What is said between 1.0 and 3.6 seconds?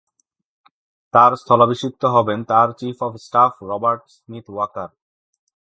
তাঁর স্থলাভিষিক্ত হবেন তাঁর চিফ অব স্টাফ